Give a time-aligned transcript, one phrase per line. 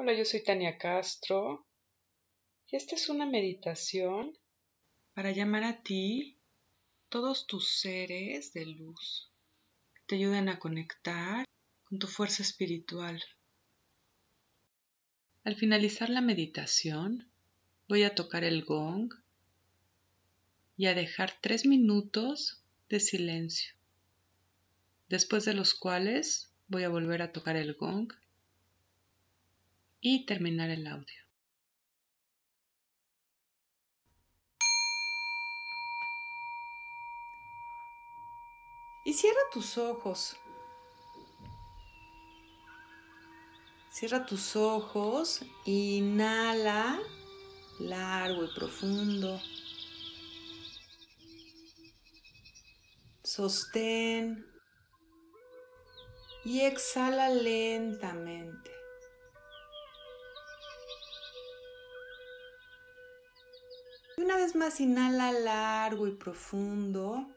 [0.00, 1.66] Hola, yo soy Tania Castro
[2.68, 4.38] y esta es una meditación
[5.12, 6.38] para llamar a ti
[7.08, 9.32] todos tus seres de luz
[9.94, 11.44] que te ayuden a conectar
[11.82, 13.20] con tu fuerza espiritual.
[15.42, 17.28] Al finalizar la meditación,
[17.88, 19.12] voy a tocar el gong
[20.76, 23.74] y a dejar tres minutos de silencio,
[25.08, 28.12] después de los cuales voy a volver a tocar el gong
[30.00, 31.22] y terminar el audio.
[39.04, 40.36] Y cierra tus ojos.
[43.90, 47.00] Cierra tus ojos, inhala
[47.80, 49.40] largo y profundo.
[53.24, 54.46] Sostén
[56.44, 58.77] y exhala lentamente.
[64.28, 67.34] Una vez más inhala largo y profundo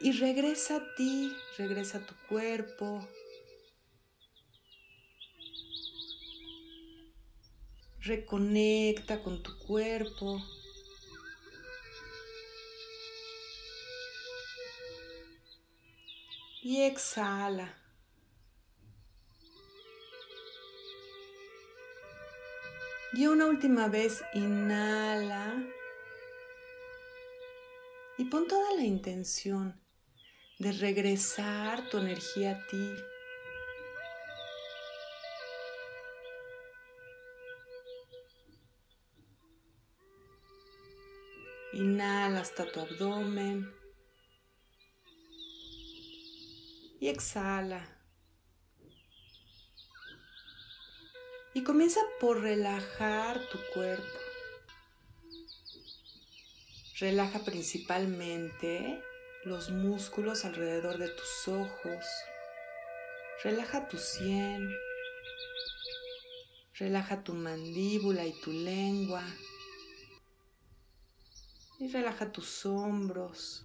[0.00, 3.06] y regresa a ti, regresa a tu cuerpo.
[7.98, 10.42] Reconecta con tu cuerpo.
[16.62, 17.76] Y exhala.
[23.12, 25.79] Y una última vez inhala.
[28.30, 29.74] Pon toda la intención
[30.60, 32.94] de regresar tu energía a ti.
[41.72, 43.68] Inhala hasta tu abdomen
[47.00, 47.98] y exhala.
[51.52, 54.29] Y comienza por relajar tu cuerpo.
[57.00, 59.02] Relaja principalmente
[59.44, 62.04] los músculos alrededor de tus ojos.
[63.42, 64.70] Relaja tu sien.
[66.74, 69.24] Relaja tu mandíbula y tu lengua.
[71.78, 73.64] Y relaja tus hombros.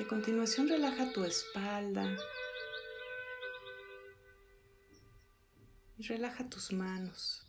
[0.00, 2.16] Y a continuación relaja tu espalda.
[5.98, 7.45] Y relaja tus manos.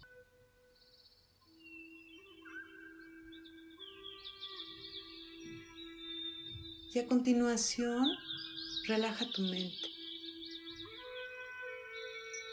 [6.94, 8.08] Y a continuación,
[8.88, 9.88] relaja tu mente.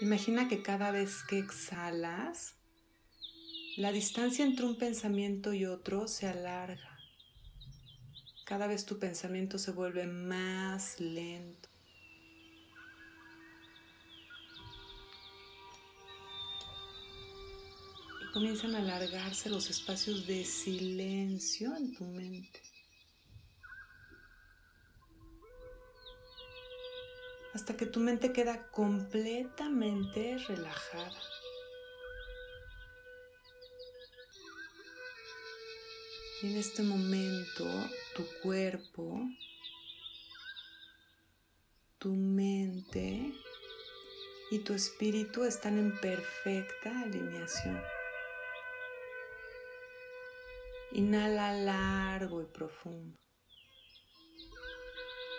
[0.01, 2.57] Imagina que cada vez que exhalas,
[3.77, 6.99] la distancia entre un pensamiento y otro se alarga.
[8.45, 11.69] Cada vez tu pensamiento se vuelve más lento.
[18.21, 22.74] Y comienzan a alargarse los espacios de silencio en tu mente.
[27.55, 31.23] Hasta que tu mente queda completamente relajada.
[36.43, 37.65] Y en este momento
[38.17, 39.21] tu cuerpo,
[41.99, 43.33] tu mente
[44.51, 47.81] y tu espíritu están en perfecta alineación.
[50.93, 53.24] Inhala largo y profundo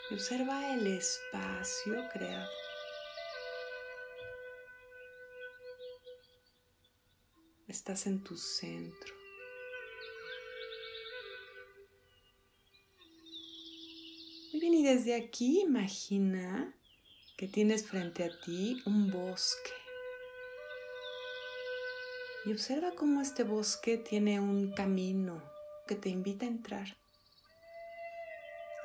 [0.10, 2.50] y observa el espacio creado.
[7.68, 9.16] Estás en tu centro.
[14.52, 16.74] Muy bien, y desde aquí imagina
[17.38, 19.72] que tienes frente a ti un bosque.
[22.46, 25.44] Y observa cómo este bosque tiene un camino
[25.88, 27.05] que te invita a entrar.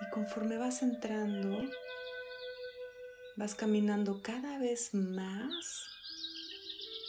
[0.01, 1.63] Y conforme vas entrando,
[3.37, 5.85] vas caminando cada vez más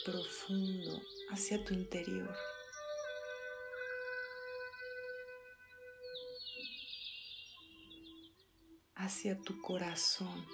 [0.04, 1.00] profundo
[1.30, 2.34] hacia tu interior.
[9.02, 10.46] hacia tu corazón.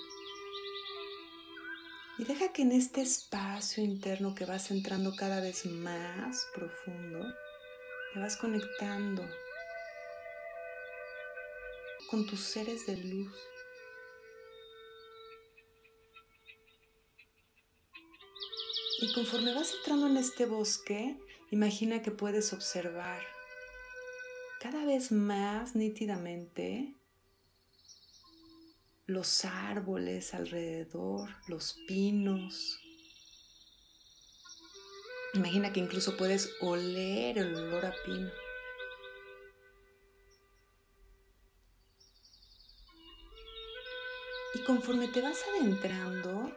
[2.19, 7.25] Y deja que en este espacio interno que vas entrando cada vez más profundo,
[8.12, 9.23] te vas conectando
[12.10, 13.34] con tus seres de luz.
[19.00, 21.16] Y conforme vas entrando en este bosque,
[21.50, 23.22] imagina que puedes observar
[24.60, 26.96] cada vez más nítidamente
[29.06, 32.81] los árboles alrededor, los pinos.
[35.34, 38.48] Imagina que incluso puedes oler el olor a pino.
[44.69, 46.56] Conforme te vas adentrando,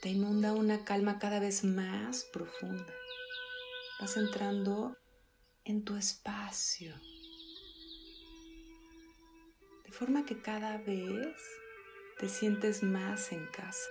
[0.00, 2.94] te inunda una calma cada vez más profunda.
[3.98, 4.96] Vas entrando
[5.64, 6.94] en tu espacio
[9.94, 11.36] forma que cada vez
[12.18, 13.88] te sientes más en casa.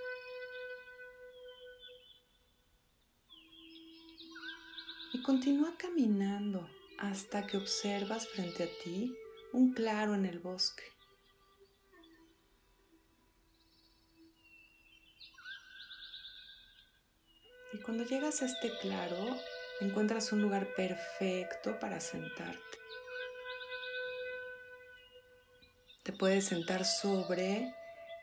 [5.14, 6.68] Y continúa caminando
[6.98, 9.16] hasta que observas frente a ti
[9.52, 10.84] un claro en el bosque.
[17.72, 19.38] Y cuando llegas a este claro,
[19.80, 22.78] encuentras un lugar perfecto para sentarte.
[26.02, 27.72] Te puedes sentar sobre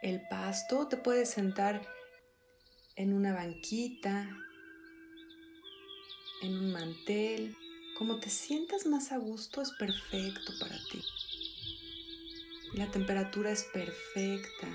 [0.01, 1.87] el pasto, te puedes sentar
[2.97, 4.27] en una banquita,
[6.41, 7.55] en un mantel.
[7.97, 11.01] Como te sientas más a gusto es perfecto para ti.
[12.73, 14.67] La temperatura es perfecta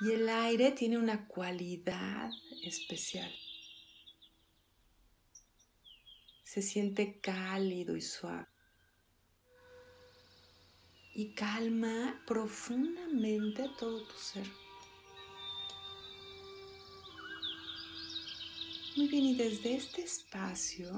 [0.00, 2.28] y el aire tiene una cualidad
[2.64, 3.32] especial.
[6.52, 8.46] Se siente cálido y suave
[11.14, 14.46] y calma profundamente todo tu ser.
[18.98, 20.92] Muy bien, y desde este espacio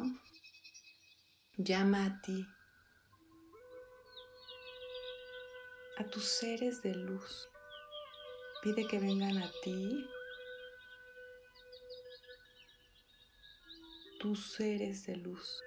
[1.56, 2.44] llama a ti,
[5.98, 7.48] a tus seres de luz.
[8.60, 10.04] Pide que vengan a ti
[14.24, 15.60] tus seres de luz.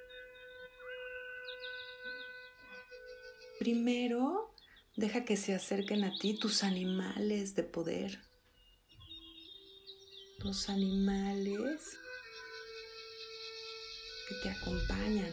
[3.59, 4.51] Primero,
[4.95, 8.19] deja que se acerquen a ti tus animales de poder.
[10.39, 12.00] Los animales
[14.27, 15.31] que te acompañan,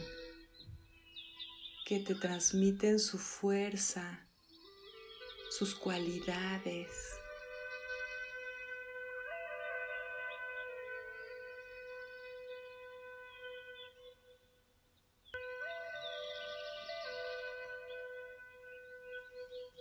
[1.87, 4.29] que te transmiten su fuerza,
[5.49, 7.14] sus cualidades.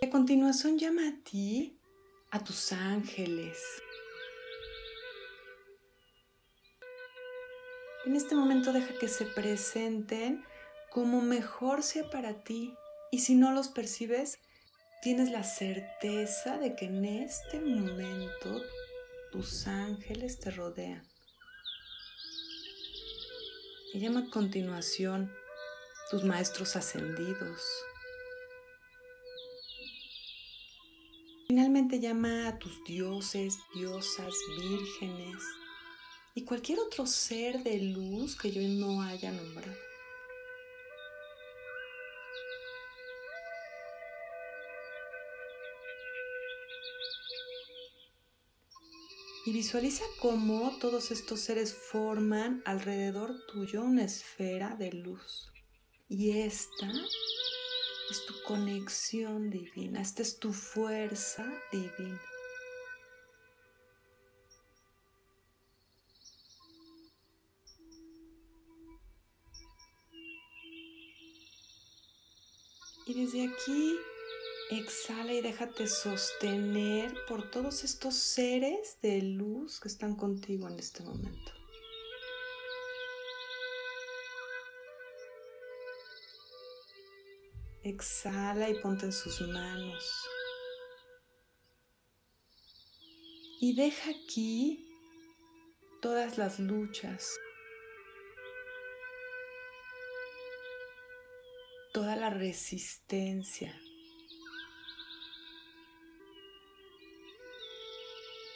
[0.05, 1.79] A continuación llama a ti,
[2.31, 3.59] a tus ángeles.
[8.05, 10.45] En este momento deja que se presenten
[10.91, 12.75] como mejor sea para ti.
[13.13, 14.41] Y si no los percibes,
[15.01, 18.61] tienes la certeza de que en este momento
[19.33, 21.03] tus ángeles te rodean.
[23.95, 25.33] Y llama a continuación
[26.11, 27.63] tus maestros ascendidos,
[31.47, 35.43] Finalmente llama a tus dioses, diosas, vírgenes
[36.35, 39.77] y cualquier otro ser de luz que yo no haya nombrado.
[49.47, 55.53] Y visualiza cómo todos estos seres forman alrededor tuyo una esfera de luz.
[56.09, 56.91] Y esta
[58.11, 62.21] es tu conexión divina, esta es tu fuerza divina.
[73.07, 73.99] Y desde aquí
[74.71, 81.03] exhala y déjate sostener por todos estos seres de luz que están contigo en este
[81.03, 81.64] momento.
[87.85, 90.03] Exhala y ponte en sus manos.
[93.61, 94.89] Y deja aquí
[96.01, 97.37] todas las luchas,
[101.93, 103.79] toda la resistencia.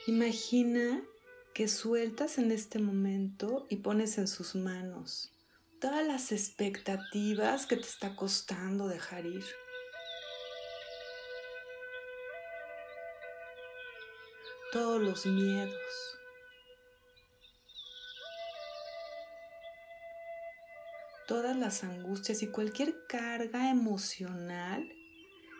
[0.06, 1.02] Imagina
[1.52, 5.37] que sueltas en este momento y pones en sus manos
[5.80, 9.44] todas las expectativas que te está costando dejar ir.
[14.72, 15.74] Todos los miedos.
[21.26, 24.90] Todas las angustias y cualquier carga emocional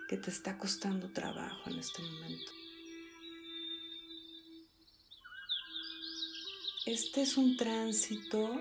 [0.08, 2.52] que te está costando trabajo en este momento.
[6.86, 8.58] Este es un tránsito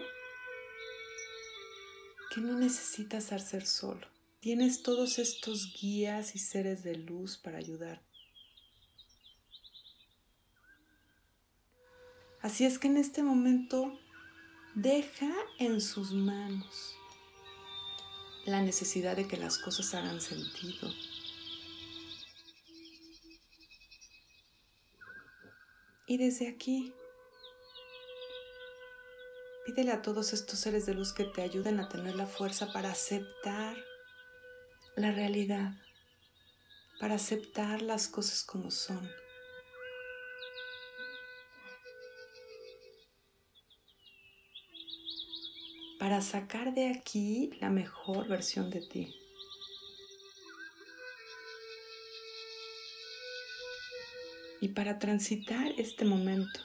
[2.38, 4.06] que no necesitas hacer solo.
[4.42, 8.06] Tienes todos estos guías y seres de luz para ayudar.
[12.44, 14.00] Así es que en este momento
[14.76, 16.94] deja en sus manos
[18.46, 20.94] la necesidad de que las cosas hagan sentido.
[26.06, 26.94] Y desde aquí
[29.78, 33.78] a todos estos seres de luz que te ayuden a tener la fuerza para aceptar
[34.96, 35.74] la realidad,
[37.00, 39.08] para aceptar las cosas como son.
[46.00, 49.14] para sacar de aquí la mejor versión de ti.
[54.62, 56.62] Y para transitar este momento.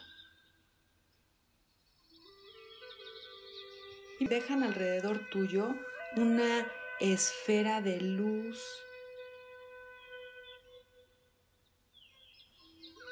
[4.32, 5.76] Dejan alrededor tuyo
[6.16, 6.66] una
[7.00, 8.64] esfera de luz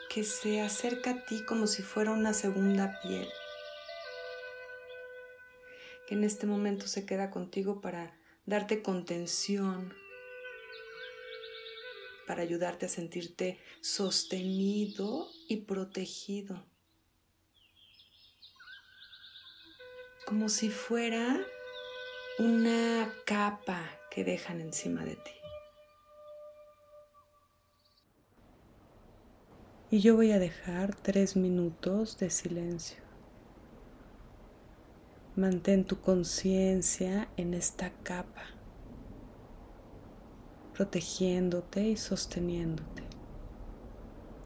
[0.08, 3.28] que se acerca a ti como si fuera una segunda piel
[6.08, 9.92] que en este momento se queda contigo para darte contención,
[12.26, 16.69] para ayudarte a sentirte sostenido y protegido.
[20.30, 21.40] Como si fuera
[22.38, 23.80] una capa
[24.12, 25.32] que dejan encima de ti.
[29.90, 33.02] Y yo voy a dejar tres minutos de silencio.
[35.34, 38.44] Mantén tu conciencia en esta capa,
[40.74, 43.02] protegiéndote y sosteniéndote.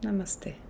[0.01, 0.64] Namaste.